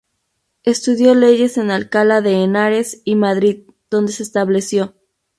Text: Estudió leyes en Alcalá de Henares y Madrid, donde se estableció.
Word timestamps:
Estudió 0.63 1.13
leyes 1.13 1.57
en 1.59 1.69
Alcalá 1.69 2.21
de 2.23 2.31
Henares 2.41 3.03
y 3.05 3.13
Madrid, 3.13 3.67
donde 3.91 4.11
se 4.11 4.23
estableció. 4.23 4.95